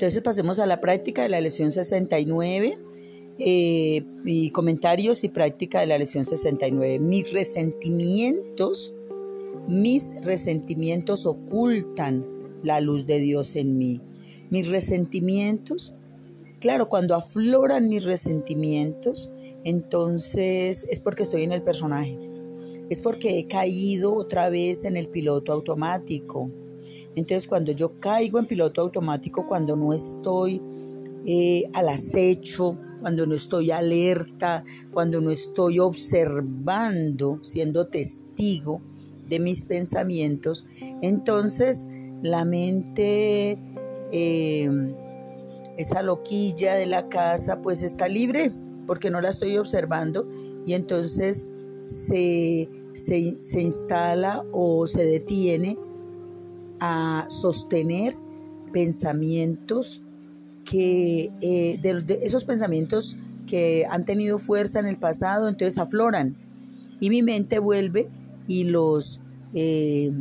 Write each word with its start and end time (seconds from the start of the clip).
Entonces 0.00 0.22
pasemos 0.22 0.58
a 0.58 0.64
la 0.64 0.80
práctica 0.80 1.24
de 1.24 1.28
la 1.28 1.42
lección 1.42 1.72
69 1.72 2.78
eh, 3.38 4.02
y 4.24 4.50
comentarios 4.50 5.24
y 5.24 5.28
práctica 5.28 5.80
de 5.80 5.88
la 5.88 5.98
lección 5.98 6.24
69. 6.24 6.98
Mis 7.00 7.34
resentimientos, 7.34 8.94
mis 9.68 10.14
resentimientos 10.22 11.26
ocultan 11.26 12.24
la 12.62 12.80
luz 12.80 13.04
de 13.04 13.18
Dios 13.18 13.56
en 13.56 13.76
mí. 13.76 14.00
Mis 14.48 14.68
resentimientos, 14.68 15.92
claro, 16.60 16.88
cuando 16.88 17.14
afloran 17.14 17.90
mis 17.90 18.04
resentimientos, 18.04 19.30
entonces 19.64 20.86
es 20.88 21.00
porque 21.02 21.24
estoy 21.24 21.42
en 21.42 21.52
el 21.52 21.60
personaje. 21.60 22.16
Es 22.88 23.02
porque 23.02 23.38
he 23.38 23.46
caído 23.46 24.14
otra 24.14 24.48
vez 24.48 24.86
en 24.86 24.96
el 24.96 25.08
piloto 25.08 25.52
automático 25.52 26.50
entonces 27.16 27.48
cuando 27.48 27.72
yo 27.72 27.98
caigo 28.00 28.38
en 28.38 28.46
piloto 28.46 28.80
automático, 28.80 29.46
cuando 29.46 29.76
no 29.76 29.92
estoy 29.92 30.60
eh, 31.26 31.64
al 31.74 31.88
acecho, 31.88 32.78
cuando 33.00 33.26
no 33.26 33.34
estoy 33.34 33.70
alerta, 33.70 34.64
cuando 34.92 35.20
no 35.20 35.30
estoy 35.30 35.78
observando, 35.78 37.38
siendo 37.42 37.88
testigo 37.88 38.80
de 39.28 39.38
mis 39.40 39.64
pensamientos, 39.64 40.66
entonces 41.02 41.86
la 42.22 42.44
mente, 42.44 43.58
em, 44.12 44.94
esa 45.78 46.02
loquilla 46.02 46.74
de 46.74 46.86
la 46.86 47.08
casa, 47.08 47.62
pues 47.62 47.82
está 47.82 48.06
libre 48.06 48.52
porque 48.86 49.10
no 49.10 49.20
la 49.20 49.30
estoy 49.30 49.56
observando 49.56 50.28
y 50.66 50.74
entonces 50.74 51.46
se, 51.86 52.68
se 52.92 53.60
instala 53.62 54.44
o 54.52 54.86
se 54.86 55.04
detiene 55.04 55.78
a 56.80 57.24
sostener 57.28 58.16
pensamientos 58.72 60.02
que, 60.64 61.30
eh, 61.40 61.78
de, 61.80 62.20
esos 62.22 62.44
pensamientos 62.44 63.16
que 63.46 63.86
han 63.90 64.04
tenido 64.04 64.38
fuerza 64.38 64.78
en 64.78 64.86
el 64.86 64.96
pasado, 64.96 65.48
entonces 65.48 65.78
afloran 65.78 66.36
y 67.00 67.10
mi 67.10 67.22
mente 67.22 67.58
vuelve 67.58 68.08
y 68.46 68.64
los 68.64 69.20
eh, 69.54 70.12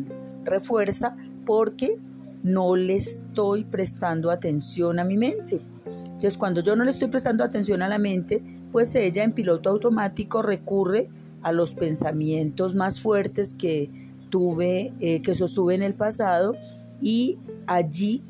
refuerza 0.43 1.16
porque 1.45 1.97
no 2.43 2.75
le 2.75 2.95
estoy 2.95 3.66
prestando 3.66 4.31
atención 4.31 4.99
a 4.99 5.03
mi 5.03 5.17
mente. 5.17 5.59
Entonces 5.85 6.38
cuando 6.38 6.61
yo 6.61 6.75
no 6.75 6.83
le 6.83 6.89
estoy 6.89 7.09
prestando 7.09 7.44
atención 7.44 7.81
a 7.81 7.88
la 7.88 7.99
mente, 7.99 8.41
pues 8.71 8.94
ella 8.95 9.23
en 9.23 9.33
piloto 9.33 9.69
automático 9.69 10.41
recurre 10.41 11.07
a 11.41 11.51
los 11.51 11.73
pensamientos 11.73 12.75
más 12.75 13.01
fuertes 13.01 13.53
que 13.53 13.89
tuve, 14.30 14.94
eh, 14.99 15.22
que 15.22 15.33
sostuve 15.33 15.75
en 15.75 15.83
el 15.83 15.94
pasado 15.94 16.55
y 17.02 17.38
allí 17.67 18.22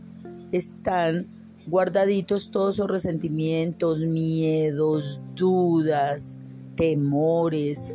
están 0.52 1.26
guardaditos 1.68 2.52
todos 2.52 2.76
esos 2.76 2.90
resentimientos, 2.90 4.00
miedos, 4.02 5.22
dudas, 5.36 6.38
temores, 6.76 7.94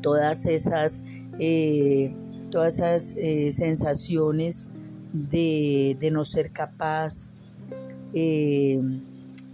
todas 0.00 0.46
esas, 0.46 1.02
eh, 1.38 2.14
todas 2.50 2.74
esas 2.74 3.14
eh, 3.18 3.50
sensaciones 3.50 4.68
de, 5.12 5.96
no 6.12 6.24
ser 6.24 6.50
capaz, 6.50 7.32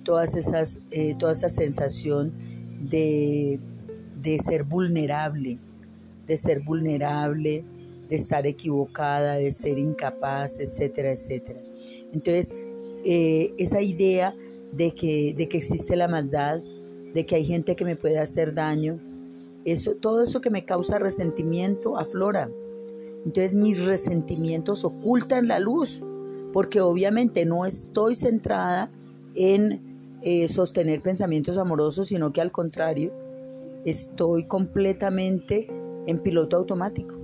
todas 0.04 0.36
esas, 0.36 0.80
toda 1.18 1.32
esa 1.32 1.48
sensación 1.48 2.32
de, 2.88 3.58
de 4.22 4.38
ser 4.38 4.64
vulnerable 4.64 5.58
de 6.26 6.36
ser 6.36 6.60
vulnerable, 6.60 7.64
de 8.08 8.16
estar 8.16 8.46
equivocada, 8.46 9.34
de 9.34 9.50
ser 9.50 9.78
incapaz, 9.78 10.58
etcétera, 10.60 11.10
etcétera. 11.12 11.60
Entonces, 12.12 12.54
eh, 13.04 13.52
esa 13.58 13.80
idea 13.80 14.34
de 14.72 14.92
que, 14.92 15.34
de 15.36 15.48
que 15.48 15.58
existe 15.58 15.96
la 15.96 16.08
maldad, 16.08 16.58
de 17.14 17.26
que 17.26 17.36
hay 17.36 17.44
gente 17.44 17.76
que 17.76 17.84
me 17.84 17.96
puede 17.96 18.18
hacer 18.18 18.54
daño, 18.54 19.00
eso, 19.64 19.94
todo 19.96 20.22
eso 20.22 20.40
que 20.40 20.50
me 20.50 20.64
causa 20.64 20.98
resentimiento 20.98 21.98
aflora. 21.98 22.50
Entonces 23.24 23.54
mis 23.54 23.84
resentimientos 23.84 24.84
ocultan 24.84 25.48
la 25.48 25.58
luz, 25.58 26.00
porque 26.52 26.80
obviamente 26.80 27.44
no 27.44 27.66
estoy 27.66 28.14
centrada 28.14 28.90
en 29.34 30.18
eh, 30.22 30.48
sostener 30.48 31.02
pensamientos 31.02 31.58
amorosos, 31.58 32.08
sino 32.08 32.32
que 32.32 32.40
al 32.40 32.52
contrario, 32.52 33.12
estoy 33.84 34.44
completamente 34.44 35.68
en 36.06 36.18
piloto 36.18 36.56
automático. 36.56 37.16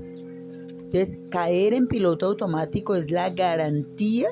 Entonces, 0.93 1.19
caer 1.31 1.73
en 1.73 1.87
piloto 1.87 2.27
automático 2.27 2.95
es 2.95 3.11
la 3.11 3.31
garantía 3.31 4.29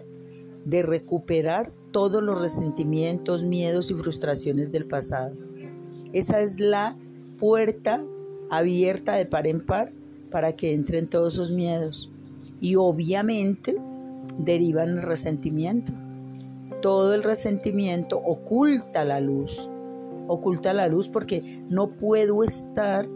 de 0.64 0.82
recuperar 0.82 1.72
todos 1.90 2.22
los 2.22 2.40
resentimientos, 2.40 3.42
miedos 3.42 3.90
y 3.90 3.94
frustraciones 3.94 4.70
del 4.70 4.86
pasado. 4.86 5.34
Esa 6.12 6.40
es 6.40 6.60
la 6.60 6.96
puerta 7.38 8.04
abierta 8.50 9.14
de 9.14 9.26
par 9.26 9.46
en 9.46 9.64
par 9.64 9.92
para 10.30 10.54
que 10.54 10.74
entren 10.74 11.08
todos 11.08 11.34
esos 11.34 11.52
miedos. 11.52 12.10
Y 12.60 12.76
obviamente 12.76 13.76
derivan 14.38 14.90
el 14.90 15.02
resentimiento. 15.02 15.92
Todo 16.82 17.14
el 17.14 17.22
resentimiento 17.22 18.18
oculta 18.18 19.04
la 19.04 19.20
luz. 19.20 19.70
Oculta 20.28 20.72
la 20.72 20.88
luz 20.88 21.08
porque 21.08 21.64
no 21.68 21.96
puedo 21.96 22.44
estar 22.44 23.08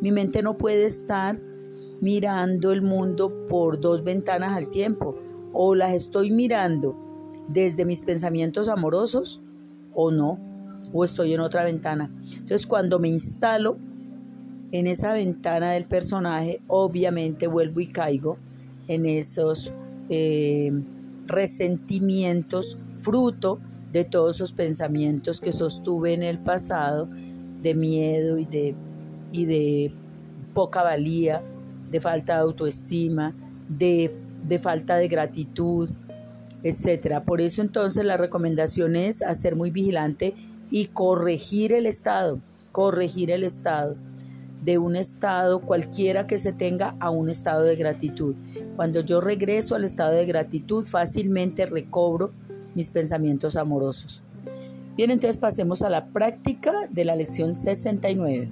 mi 0.00 0.12
mente 0.12 0.42
no 0.42 0.56
puede 0.56 0.86
estar 0.86 1.36
mirando 2.00 2.72
el 2.72 2.82
mundo 2.82 3.46
por 3.46 3.80
dos 3.80 4.02
ventanas 4.02 4.56
al 4.56 4.68
tiempo. 4.70 5.18
O 5.52 5.74
las 5.74 5.92
estoy 5.92 6.30
mirando 6.30 6.96
desde 7.48 7.84
mis 7.84 8.02
pensamientos 8.02 8.68
amorosos 8.68 9.42
o 9.94 10.10
no. 10.10 10.38
O 10.92 11.04
estoy 11.04 11.34
en 11.34 11.40
otra 11.40 11.64
ventana. 11.64 12.10
Entonces 12.32 12.66
cuando 12.66 12.98
me 12.98 13.08
instalo 13.08 13.76
en 14.72 14.86
esa 14.86 15.12
ventana 15.12 15.72
del 15.72 15.84
personaje, 15.84 16.60
obviamente 16.68 17.46
vuelvo 17.46 17.80
y 17.80 17.88
caigo 17.88 18.38
en 18.88 19.06
esos 19.06 19.72
eh, 20.08 20.70
resentimientos 21.26 22.78
fruto 22.96 23.60
de 23.92 24.04
todos 24.04 24.36
esos 24.36 24.52
pensamientos 24.52 25.40
que 25.40 25.52
sostuve 25.52 26.12
en 26.12 26.22
el 26.22 26.38
pasado 26.38 27.06
de 27.62 27.74
miedo 27.74 28.38
y 28.38 28.44
de 28.44 28.74
y 29.32 29.46
de 29.46 29.92
poca 30.54 30.82
valía, 30.82 31.42
de 31.90 32.00
falta 32.00 32.34
de 32.34 32.40
autoestima, 32.40 33.34
de, 33.68 34.14
falta 34.60 34.96
de 34.96 35.08
gratitud, 35.08 35.90
etcétera. 36.62 37.24
Por 37.24 37.40
eso 37.40 37.62
entonces 37.62 38.04
la 38.04 38.16
recomendación 38.16 38.96
es 38.96 39.22
hacer 39.22 39.56
muy 39.56 39.70
vigilante 39.70 40.34
y 40.70 40.86
corregir 40.86 41.72
el 41.72 41.86
estado, 41.86 42.40
corregir 42.72 43.30
el 43.30 43.44
estado 43.44 43.96
de 44.62 44.76
un 44.78 44.94
estado 44.94 45.60
cualquiera 45.60 46.26
que 46.26 46.36
se 46.36 46.52
tenga 46.52 46.94
a 47.00 47.10
un 47.10 47.30
estado 47.30 47.62
de 47.62 47.76
gratitud. 47.76 48.34
Cuando 48.76 49.00
yo 49.00 49.20
regreso 49.20 49.74
al 49.74 49.84
estado 49.84 50.12
de 50.12 50.26
gratitud, 50.26 50.86
fácilmente 50.86 51.64
recobro 51.66 52.30
mis 52.74 52.90
pensamientos 52.90 53.56
amorosos. 53.56 54.22
Bien, 54.96 55.10
entonces 55.10 55.38
pasemos 55.38 55.82
a 55.82 55.88
la 55.88 56.06
práctica 56.08 56.72
de 56.90 57.04
la 57.06 57.16
lección 57.16 57.54
69. 57.54 58.50